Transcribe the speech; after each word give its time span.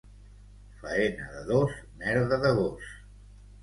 Faena 0.79 1.29
de 1.35 1.43
dos, 1.53 1.69
merda 2.03 2.37
de 2.39 2.51
gos. 2.63 2.81